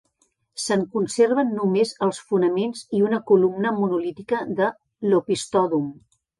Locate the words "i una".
3.01-3.21